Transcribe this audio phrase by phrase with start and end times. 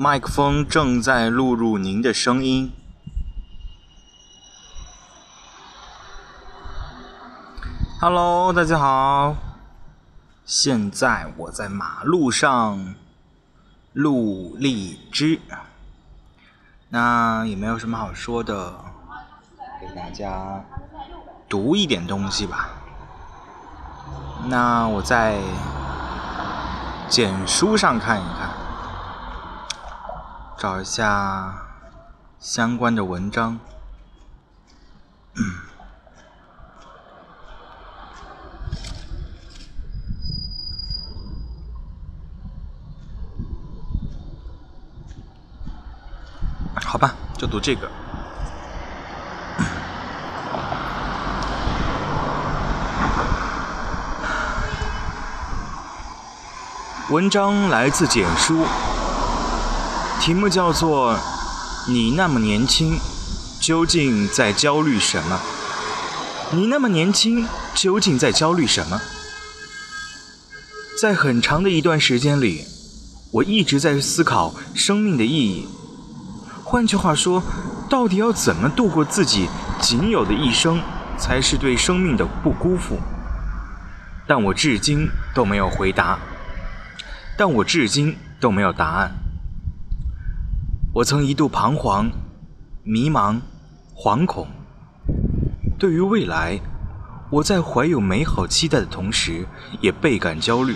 [0.00, 2.70] 麦克风正在录入您的声音。
[8.00, 9.34] Hello，大家好。
[10.44, 12.94] 现在我在马路上
[13.92, 15.40] 录荔枝，
[16.90, 18.72] 那也没有什么好说的，
[19.80, 20.64] 给大家
[21.48, 22.70] 读一点东西吧。
[24.44, 25.40] 那我在
[27.08, 28.47] 简书上看一看，
[30.58, 31.54] 找一下
[32.40, 33.60] 相关的文章。
[46.84, 47.88] 好吧，就读这个。
[57.10, 58.66] 文章来自简书，
[60.20, 61.14] 题目叫做
[61.88, 62.98] 《你那么年轻，
[63.60, 65.40] 究竟在焦虑什么？
[66.50, 69.00] 你那么年轻，究竟在焦虑什么？
[71.00, 72.64] 在很长的一段时间里，
[73.30, 75.68] 我一直在思考生命的意义。
[76.64, 77.42] 换句话说，
[77.88, 79.48] 到底要怎么度过自己
[79.80, 80.82] 仅有的一生，
[81.16, 82.98] 才是对生命的不辜负？
[84.26, 86.18] 但我至今都没有回答。
[87.38, 89.17] 但我至今都没有答案。
[90.94, 92.10] 我曾一度彷徨、
[92.82, 93.40] 迷茫、
[93.94, 94.48] 惶恐。
[95.78, 96.58] 对于未来，
[97.30, 99.46] 我在怀有美好期待的同时，
[99.82, 100.74] 也倍感焦虑。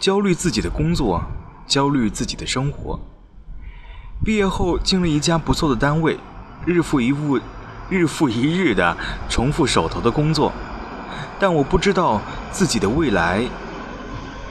[0.00, 1.22] 焦虑自己的工作，
[1.66, 2.98] 焦虑自己的生活。
[4.24, 6.18] 毕业后进了一家不错的单位，
[6.64, 7.42] 日复一日、
[7.90, 8.96] 日复一日的
[9.28, 10.50] 重复手头的工作，
[11.38, 13.44] 但我不知道自己的未来。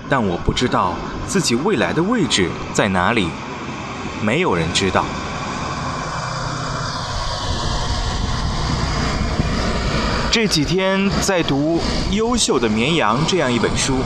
[0.08, 0.94] 但我不知道
[1.26, 3.30] 自己未来的位置在哪里，
[4.24, 5.06] 没有人知道。
[10.32, 11.80] 这几天在读
[12.16, 13.98] 《优秀的绵羊》这样一本书，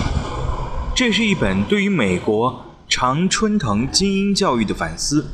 [0.96, 5.28] 这是一本对于美国常春藤精英教育的反思，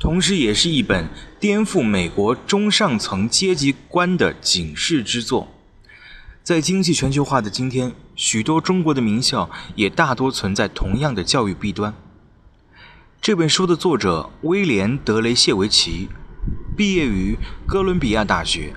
[0.00, 1.08] 同时也是一本
[1.38, 5.46] 颠覆美国中上层阶级观的警示之作。
[6.42, 11.94] 在经济全球化的今天，许多中国的名校也大多存在同样的教育弊端。
[13.20, 16.08] 这本书的作者威廉·德雷谢维奇，
[16.76, 18.72] 毕业于哥伦比亚大学，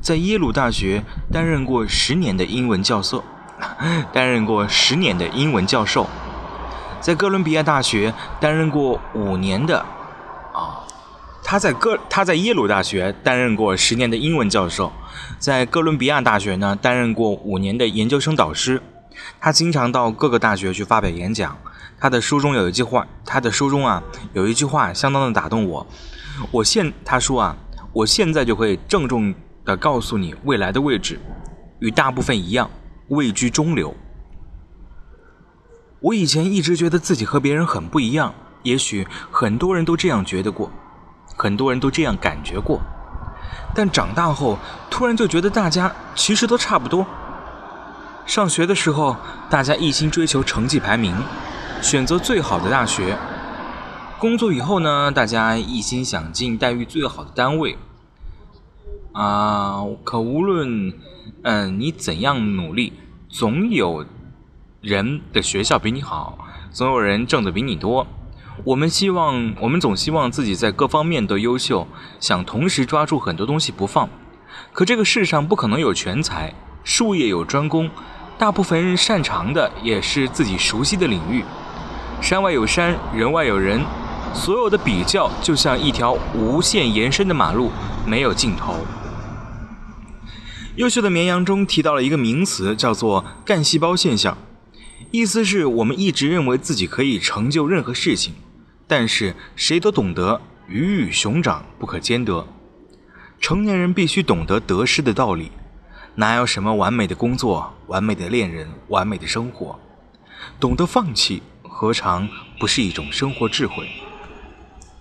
[0.00, 1.02] 在耶鲁大学
[1.32, 3.24] 担任过十年的英文教授，
[4.12, 6.08] 担任过十年的英文教授，
[7.00, 9.80] 在哥伦比亚大学担任过五年的，
[10.52, 10.86] 啊。
[11.44, 14.92] 他在哥他在耶鲁大学担任过十年的英文教授，
[15.38, 18.80] 在哥伦比亚大学呢担任过五年的研究生导师。
[19.40, 21.58] 他经常到各个大学去发表演讲。
[22.02, 24.02] 他的书中有一句话，他的书中啊
[24.32, 25.86] 有一句话相当的打动我。
[26.50, 27.56] 我现他说啊，
[27.92, 29.32] 我现在就会郑重
[29.64, 31.20] 的告诉你未来的位置，
[31.78, 32.68] 与大部分一样，
[33.06, 33.94] 位居中流。
[36.00, 40.68] 我以前一直觉得自己和别人很不一样，也许很多人都这样觉得过。
[41.36, 42.80] 很多人都这样感觉过，
[43.76, 44.58] 但长大后
[44.90, 47.06] 突然就觉得大家其实都差不多。
[48.26, 49.16] 上学的时候，
[49.48, 51.14] 大家一心追求成绩排名，
[51.82, 53.16] 选择最好的大学；
[54.20, 57.76] 工作以后呢，大家一心想进待遇最好的单位。
[59.12, 60.92] 啊，可无论
[61.42, 62.92] 嗯你怎样努力，
[63.28, 64.06] 总有
[64.80, 66.38] 人的学校比你好，
[66.70, 68.06] 总有人挣的比你多。
[68.64, 71.88] 我们希望，我们总希望自己在各方面都优秀，
[72.20, 74.08] 想同时抓住很多东西不放。
[74.72, 76.54] 可这个世上不可能有全才，
[76.84, 77.90] 术业有专攻，
[78.38, 81.44] 大部分人擅长的也是自己熟悉的领域。
[82.22, 83.84] 山外有山，人外有人，
[84.32, 87.72] 所有的比较就像一条无限延伸的马路，
[88.06, 88.76] 没有尽头。
[90.76, 94.38] 优秀的绵羊中提到了一个名词，叫做干细胞现象，
[95.10, 98.32] 意思是我们一直认为自己可以成就任何事情。
[98.86, 102.46] 但是谁都懂得鱼与熊掌不可兼得，
[103.40, 105.50] 成年人必须懂得得失的道理。
[106.14, 109.76] 哪有什么完美的工作、完美的恋人、完美的生活？
[110.60, 111.42] 懂得放弃，
[111.82, 112.28] 何尝
[112.60, 113.90] 不是一种生活智慧？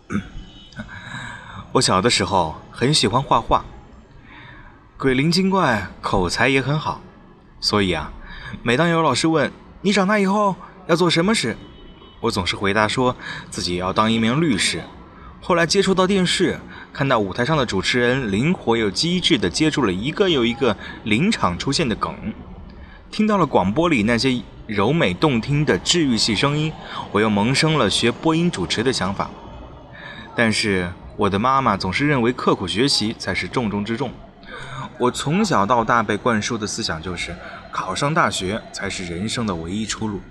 [1.74, 3.64] 我小的时候很喜欢画画，
[4.98, 7.00] 鬼灵精怪，口才也很好，
[7.60, 8.12] 所以啊，
[8.64, 9.52] 每当有老师问
[9.82, 10.56] 你长大以后
[10.88, 11.56] 要做什么时，
[12.20, 13.16] 我总是回答说
[13.52, 14.82] 自己要当一名律师。
[15.40, 16.60] 后来接触到电视，
[16.92, 22.34] 看到舞台上的主持人灵活又机智地接住了一个又一个临场出现的梗，
[23.12, 24.42] 听到了广播里那些
[24.72, 26.72] 柔美动听的治愈系声音，
[27.12, 29.30] 我又萌生了学播音主持的想法。
[30.34, 34.14] 但是我的妈妈总是认为刻苦学习才是重中之重。
[34.98, 37.36] 我从小到大被灌输的思想就是，
[37.70, 40.22] 考上大学才是人生的唯一出路。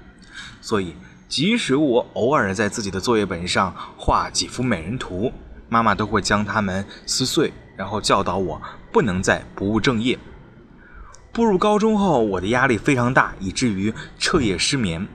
[0.62, 0.96] 所以，
[1.28, 5.30] 即使我偶尔在自己的作业本上画几幅美人图，
[5.68, 8.58] 妈妈都会将它们撕碎，然后教导我
[8.90, 10.18] 不能再不务正业。
[11.32, 15.06] 步入高中后，我的压力非常大，以至于彻夜失眠。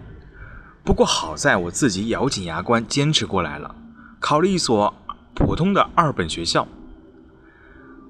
[0.83, 3.75] 不过好在我自己咬紧牙关坚持过来了，
[4.19, 4.93] 考了一所
[5.33, 6.67] 普通的二本学校。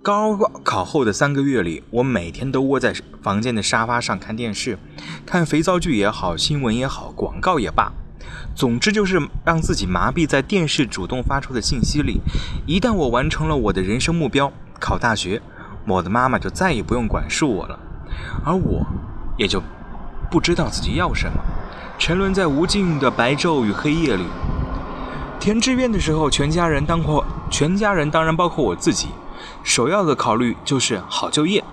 [0.04, 2.94] 高考后的三个月里，我每天都窝在
[3.24, 4.78] 房间的沙发上看电视，
[5.26, 7.92] 看肥皂剧也好，新闻也好，广告也罢，
[8.56, 12.22] 总之就是让自己麻痹在电视主动发出的信息里。
[12.68, 15.42] 一旦我完成了我的人生目标——考大学，
[15.88, 17.80] 我的妈妈就再也不用管束我了，
[18.44, 18.86] 而我
[19.38, 19.62] 也就
[20.30, 21.40] 不知道自己要什么，
[21.98, 24.26] 沉沦在无尽的白昼与黑夜里。
[25.40, 29.10] 填志愿的时候，全家人当括全家人当然包括我自己。
[29.64, 31.64] 首要的考虑就是好就业。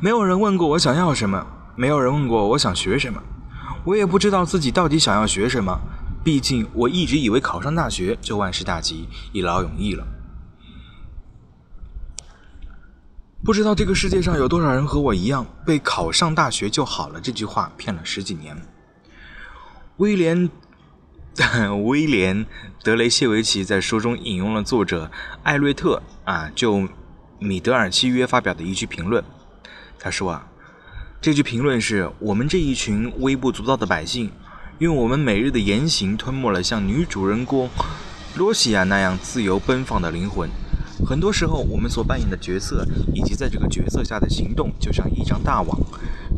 [0.00, 1.46] 没有人问过我想要什么，
[1.76, 3.20] 没有人问过我想学什么，
[3.84, 5.78] 我也不知道自己到底想要学什么。
[6.24, 10.06] 毕竟我一直以为考上大学就万事大吉、一劳永逸了。
[13.44, 18.56] 不知道这个世界上有多少人和我一样，被“考上大学就好了”这句话骗了十几年。
[19.98, 20.50] 威廉。
[21.84, 22.44] 威廉·
[22.82, 25.08] 德雷谢维奇在书中引用了作者
[25.44, 26.88] 艾略特啊就
[27.38, 29.22] 米德尔契约发表的一句评论。
[30.00, 30.48] 他说啊，
[31.20, 34.32] 这句评论是我们这一群微不足道的百姓，
[34.78, 37.70] 用我们每日的言行吞没了像女主人公
[38.34, 40.50] 罗西亚那样自由奔放的灵魂。
[41.06, 45.78] 很多时候，我们所扮演的角色以及在这个角色下的行动，就像一张大网，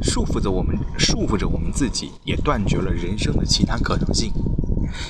[0.02, 4.32] 束缚着我们，束缚着我们自己，也断绝了人生的其他可能性。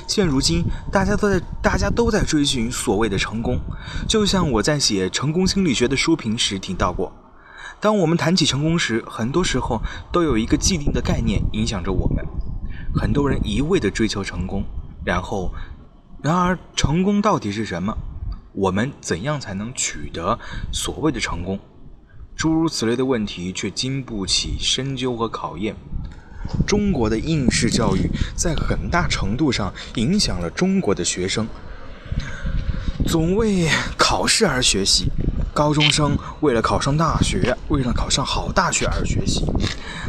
[0.07, 3.59] 现如今，大家都在大家都在追寻所谓的成功，
[4.09, 7.13] 就像我在写成功心理学的书评时提到过。
[7.81, 9.81] 当我们谈起成功时，很多时候
[10.13, 12.25] 都有一个既定的概念影响着我们。
[12.95, 14.65] 很多人一味地追求成功，
[15.05, 15.51] 然后，
[16.23, 17.97] 然而成功到底是什么？
[18.53, 20.39] 我们怎样才能取得
[20.73, 21.59] 所谓的成功？
[22.37, 25.77] 诸如此类的问题却经不起深究和考验。
[26.67, 31.47] 中国的应试教育在很大程度上影响了中国的学生，
[33.07, 35.11] 总为考试而学习。
[35.53, 39.43] 高中生为了考上大学，为了考上好大学而学习；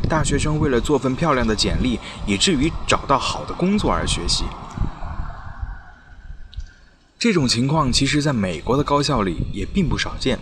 [0.07, 4.45] 大学生为了做份漂亮的简历，以至于找到好的工作而学习。
[7.21, 10.39] 这种情况其实在美国的高校里也并不少见。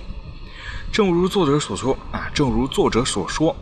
[0.93, 3.53] 正如作者所说啊，正如作者所说。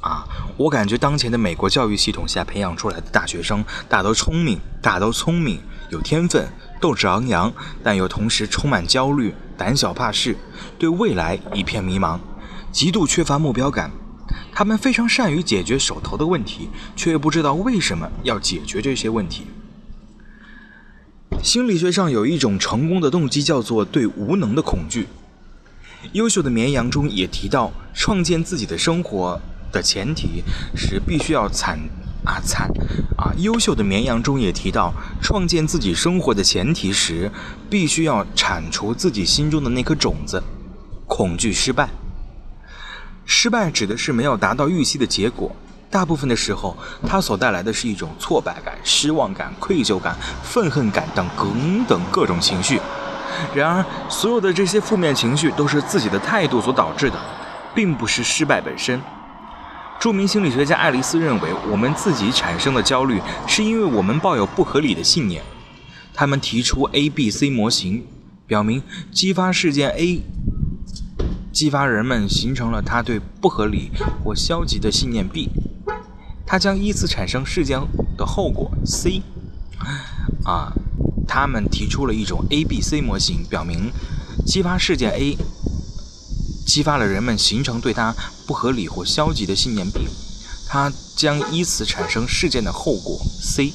[0.00, 0.24] 啊，
[0.56, 6.48] 我感觉当前的美国教育系统下培养出来的大学生，大都聪明，大都聪明，有天分，
[6.80, 7.52] 斗志昂扬，
[7.82, 10.36] 但又同时充满焦虑，胆小怕事，
[10.78, 12.20] 对未来一片迷茫，
[12.70, 13.90] 极度缺乏目标感。
[14.52, 19.48] 他们非常善于解决手头的问题，却又不知道为什么要解决这些问题。
[21.42, 25.06] 心理学上有一种成功的动机，叫做对无能的恐惧。
[26.12, 29.40] 优秀的绵羊中也提到，创建自己的生活。
[29.72, 30.42] 的前提
[30.74, 31.78] 是必须要惨
[32.24, 32.68] 啊惨
[33.16, 33.30] 啊！
[33.38, 34.92] 优秀的绵羊中也提到，
[35.22, 37.30] 创建自己生活的前提时，
[37.70, 40.42] 必须要铲除自己心中的那颗种子——
[41.06, 41.88] 恐惧失败。
[43.24, 45.54] 失败指的是没有达到预期的结果，
[45.90, 52.80] 大部分的时候，它所带来的是一种挫败感、失望感、愧疚感、愤恨感等等等各种情绪。
[53.52, 57.18] 然而，所有的这些负面情绪都是自己的态度所导致的，
[57.74, 59.00] 并不是失败本身。
[59.98, 65.42] 著名心理学家爱丽丝认为，我们自己产生的焦虑是因为我们抱有不合理的信念。
[66.14, 68.06] 他们提出 A、B、C 模型，
[68.46, 70.22] 表明激发事件 A，
[71.52, 73.90] 激发人们形成了他对不合理
[74.22, 75.50] 或消极的信念 B，
[76.50, 77.80] 它将依次产生事件
[78.16, 79.22] 的后果 C。
[80.44, 80.72] 啊，
[81.28, 83.92] 他们提出了一种 A、B、C 模型，表明
[84.44, 85.38] 激发事件 A。
[86.66, 88.12] 激发了人们形成对他
[88.48, 90.08] 不合理或消极的信念 B，
[90.66, 93.72] 它将依此产生事件的后果 C。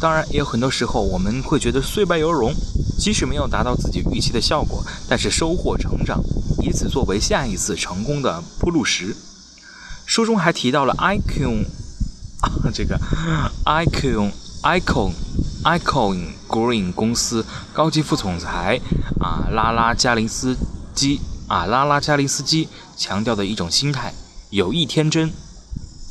[0.00, 2.52] 当然，也有很多时候我们会觉得虽败犹荣，
[2.98, 6.20] 即使没有达到自己预期的效果，但是收获成长，
[6.60, 9.14] 以此作为下一次成功的铺路石。
[10.06, 11.64] 书中还提到了 Icon
[12.40, 12.98] 啊，这个
[13.64, 14.32] Icon
[14.62, 15.12] Icon
[15.64, 17.44] Icon Green 公司
[17.74, 18.80] 高级副总裁
[19.20, 20.56] 啊，拉拉加林斯
[20.94, 21.20] 基。
[21.48, 24.12] 啊，拉拉加林斯基强调的一种心态：
[24.50, 25.32] 有意天真。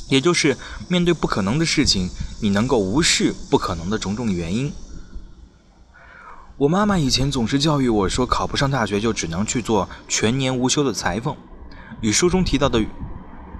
[0.07, 0.55] 也就是
[0.87, 2.09] 面对不可能的事情，
[2.41, 4.71] 你能够无视不可能的种种原因。
[6.55, 11.35] 我妈妈以前总是教育我说，考不上大学就只能去做全年无休的裁缝，
[11.99, 12.79] 与书中提到的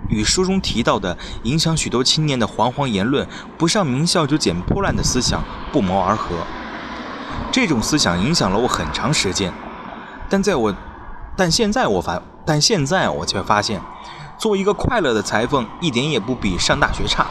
[0.09, 6.35] 与书中提到的影响许多青年的煌煌言论“不上名校就捡破烂”的思想不谋而合。
[7.51, 9.53] 这种思想影响了我很长时间，
[10.29, 10.75] 但在我，
[11.35, 13.81] 但现在我发，但现在我却发现。
[14.38, 17.25] 做一个快乐的裁缝，一点也不比上大学差。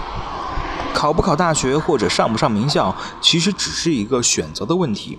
[0.95, 5.19] 考不考大学或者上不上名校，其实只是一个选择的问题。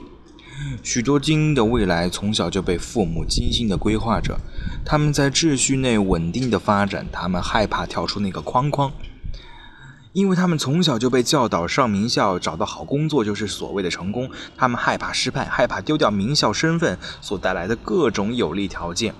[0.81, 4.37] 许多精英的未来从小就被父母精心的规划着，
[4.85, 8.91] 他们在秩序内稳定的发展，他们害怕跳出那个框框，
[10.13, 14.29] 因为他们从小就被教导上名校、找到好工作就是所谓的成功。
[14.55, 19.13] 他们害怕失败，害怕丢掉名校身份所带来的各种有利条件。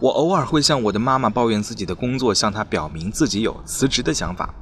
[0.00, 4.54] 我偶尔会向我的妈妈抱怨自己的工作，向她表明自己有辞职的想法，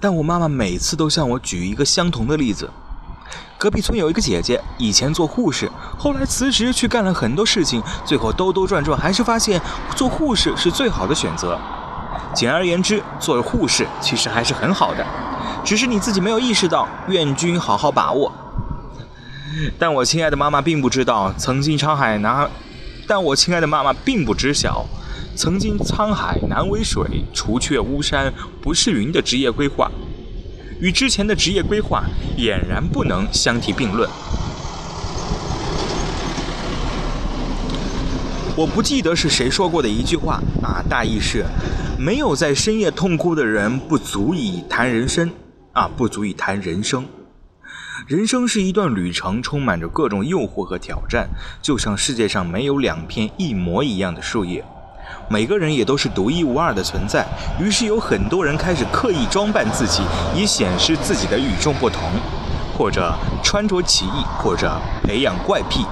[0.00, 2.70] 但我妈妈每次都向我举一个相同的例子：
[3.58, 9.60] 隔壁村有一个姐姐，以前做护士，后来辞职去干了很多事情，最后兜兜转转还是发现
[9.96, 11.58] 做护士是最好的选择。
[12.32, 15.04] 简而言之，做护士其实还是很好的，
[15.64, 18.32] 只是你自己没有意识到，愿君好好把握。
[19.76, 22.48] 但我亲爱的妈妈并不知道，曾经沧海难。
[23.08, 24.86] 但我亲爱的妈妈并不知晓，
[25.34, 29.90] 曾经沧海难为水，除却巫山不是云的职业规划，
[30.80, 32.04] 与之前的职业规划
[32.36, 34.08] 俨然不能相提并论。
[38.56, 41.44] 我不记得是谁说过的一句话啊，大意是：
[41.98, 45.30] 没有在深夜痛哭的人，不足以谈人生
[45.72, 47.06] 啊，不足以谈人生。
[48.06, 51.28] 人生是一段旅程，充满着各种诱惑和挑战，
[51.60, 54.64] 就像世界上没有两片一模一样的树叶。
[55.28, 57.26] 每个人也都是独一无二的存在，
[57.60, 60.02] 于是有很多人开始刻意装扮自己，
[60.34, 62.00] 以显示自己的与众不同，
[62.76, 65.84] 或者穿着奇异，或者培养怪癖。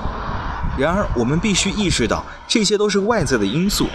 [0.79, 3.87] 然而，我们必须意识到，这些都是外在的因素。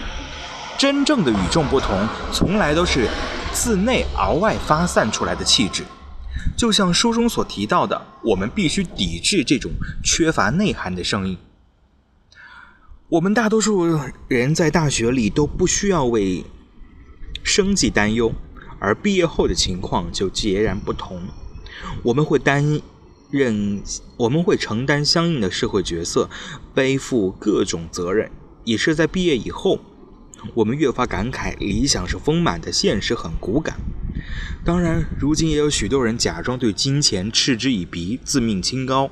[0.76, 1.96] 真正的与众不同，
[2.32, 3.06] 从来都是
[3.52, 5.84] 自内而外发散出来的气质。
[6.56, 9.70] 就像书中所提到的，我们必须抵制这种
[10.02, 11.38] 缺乏内涵的声音。
[13.12, 13.86] 我们大多数
[14.26, 16.46] 人在大学里都不需要为
[17.42, 18.32] 生计担忧，
[18.78, 21.20] 而毕业后的情况就截然不同。
[22.02, 22.80] 我们会担
[23.30, 23.82] 任，
[24.16, 26.30] 我们会承担相应的社会角色，
[26.72, 28.30] 背负各种责任，
[28.64, 29.78] 也是在毕业以后，
[30.54, 33.76] 我们越发感慨理想是丰满的，现实很骨感。
[34.64, 39.10] 当然，如今也有许多人假装对金钱嗤之以鼻，自命清高。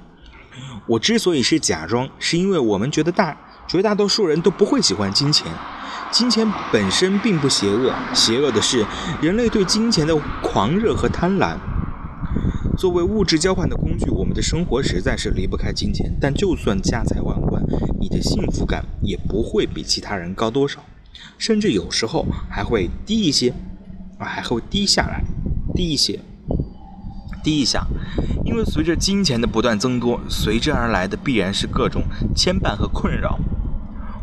[0.87, 3.39] 我之所以是假装，是因为我们觉得大
[3.71, 5.47] 绝大多数人都不会喜欢金钱。
[6.11, 8.85] 金钱本身并不邪恶，邪恶的是
[9.23, 10.13] 人类对金钱的
[10.43, 11.57] 狂热和贪婪。
[12.77, 16.13] 作为物质交换的工具，我们的生活实在是离不开金钱。
[16.21, 17.63] 但就算家财万贯，
[18.01, 20.81] 你的幸福感也不会比其他人高多少，
[21.39, 23.55] 甚至有时候还会低一些。
[24.19, 25.23] 啊还会低下来，
[25.75, 26.19] 低一些，
[27.45, 27.87] 低一下，
[28.45, 32.03] 因为随着金钱的不断增多，随之而来的必然是各种
[32.35, 33.39] 牵绊和困扰。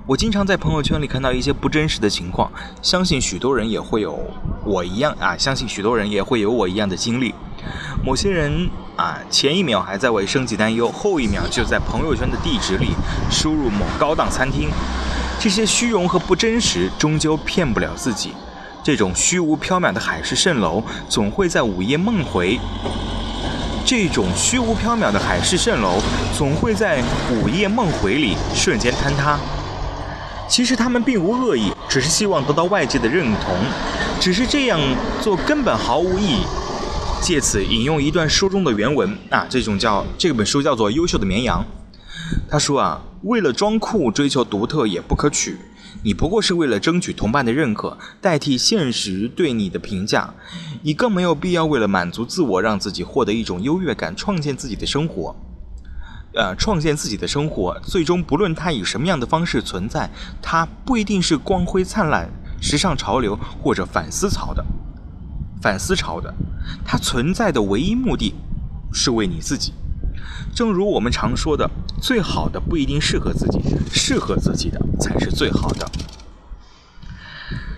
[0.08, 2.50] 我经常在朋友圈里看到一些不真实的情况，
[2.82, 4.18] 相信许多人也会有
[4.64, 7.36] 我一样啊，相信许多人也会有我一样的经历。
[8.06, 12.92] 某些人啊，前一秒还在为升级担忧，后一秒就在朋友圈的地址里
[13.30, 14.70] 输入某高档餐厅。
[15.42, 18.32] 这些虚荣和不真实，终究骗不了自己。
[18.82, 22.58] 这种虚无缥缈的海市蜃楼，总会在午夜梦回。
[23.84, 26.00] 这种虚无缥缈的海市蜃楼，
[26.34, 29.38] 总会在午夜梦回里瞬间坍塌。
[30.48, 33.56] 其实他们并无恶意，只是希望得到外界的认同。
[34.20, 34.80] 只是这样
[35.22, 36.44] 做根本毫无意义。
[37.22, 41.62] 借此引用一段书中的原文啊，这种叫这本书叫做《优秀的绵羊》。
[42.50, 45.58] 他说啊，为了装酷追求独特也不可取。
[46.04, 50.34] 你不过是为了争取同伴的认可，代替现实对你的评价。
[50.84, 55.36] 你更没有必要为了满足自我，让自己获得一种优越感，创建自己的生活。
[56.38, 60.08] 呃，创建自己的生活，最终不论它以什么样的方式存在，
[60.40, 62.30] 它不一定是光辉灿烂、
[62.62, 64.64] 时尚潮流或者反思潮的。
[65.60, 66.32] 反思潮的，
[66.86, 68.36] 它存在的唯一目的，
[68.94, 69.74] 是为你自己。
[70.54, 71.68] 正如我们常说的，
[72.00, 73.60] 最好的不一定适合自己，
[73.92, 75.90] 适合自己的才是最好的。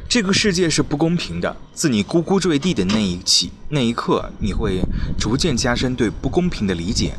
[0.10, 4.82] 这个世界是不公平的，自你咕咕坠地的那一起那一刻，你会
[5.20, 7.14] 逐渐加深对不公平的理解。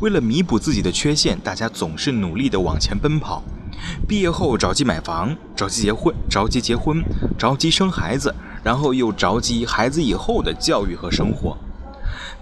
[0.00, 3.44] 为了弥补自己的缺陷，大家总是努力地往前奔跑。
[4.08, 7.00] 毕业后着急买房，着急结婚，着急结婚，
[7.38, 8.34] 着急生孩子，
[8.64, 11.56] 然后又着急孩子以后的教育和生活。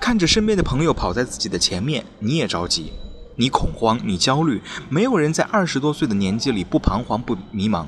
[0.01, 2.95] 看着身边的朋友跑在自己的前面，你也着急。
[3.37, 7.87] 你恐慌，你焦虑，没有人在二十多岁的年纪里不彷徨不迷茫，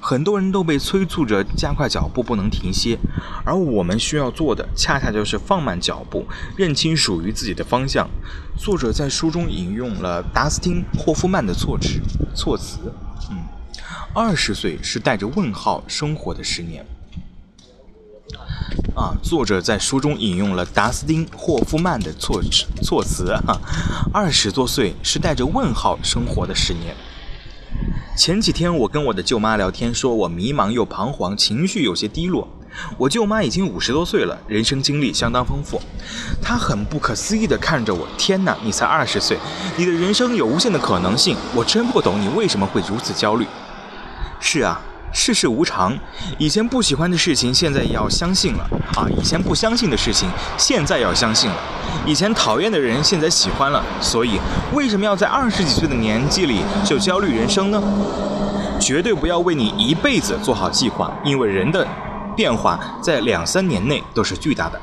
[0.00, 2.96] 很多人都被催促着加快脚步，不能停歇。
[3.44, 6.24] 而我们需要做的，恰恰就是放慢脚步，
[6.56, 8.08] 认清属于自己的方向。
[8.56, 12.00] 作者在书中引用了达斯汀·霍夫曼的措辞，
[12.34, 12.92] 措辞，
[13.30, 13.38] 嗯，
[14.14, 16.86] 二十岁是带着问号生活的十年。
[18.94, 23.58] 啊，作者在书中引用了达斯汀·霍夫曼的措辞措辞哈，
[24.12, 26.94] 二十多岁是带着问号生活的十年。
[28.14, 32.46] 前几天我跟我的舅妈聊天，说我迷茫又彷徨，情绪有些低落。
[32.98, 35.80] 我舅妈已经五十多岁了，人生经历相当丰富，
[36.42, 39.38] 她很不可思议地看着我，天哪，你才二十岁，
[39.76, 43.46] 你的人生有无限的可能性，我真不懂你为什么会如此焦虑。
[44.38, 44.78] 是啊。
[45.12, 45.96] 世事无常，
[46.38, 48.64] 以前不喜欢的事情，现在也要相信了
[48.96, 49.06] 啊！
[49.16, 51.56] 以前不相信的事情，现在要相信了；
[52.06, 53.84] 以前讨厌的人，现在喜欢了。
[54.00, 54.40] 所以，
[54.72, 57.82] 为什么要在二十几岁的年纪里就焦虑人生呢？
[58.80, 61.86] 绝对不要为你一辈子做好计划，因为人的
[62.34, 64.80] 变化在两三年内都是巨大的，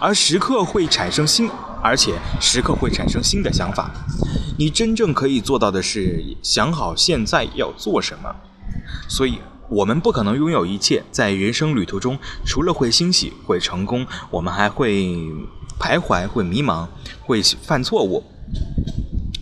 [0.00, 1.50] 而时刻会产生新，
[1.82, 3.90] 而且时刻会产生新的想法。
[4.58, 8.34] 你真正可以做到的是想好现在要做什么。
[9.06, 9.38] 所以。
[9.68, 15.06] 我们不可能拥有一切，在人生旅途中，除了会欣喜、会成功，我们还会
[15.80, 16.86] 徘徊、会迷茫、
[17.24, 18.22] 会犯错误、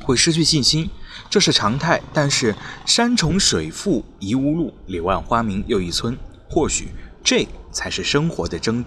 [0.02, 0.88] 会失去信心，
[1.28, 2.00] 这是常态。
[2.12, 2.54] 但是
[2.86, 6.16] 山重水复疑无路，柳暗花明又一村。
[6.48, 6.88] 或许
[7.22, 8.84] 这才是生活的真，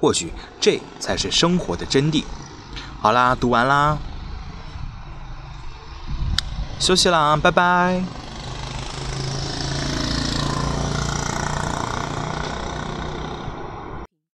[0.00, 2.24] 或许这才是生活的真谛。
[3.00, 3.98] 好啦，读完啦，
[6.80, 8.25] 休息啦，拜拜。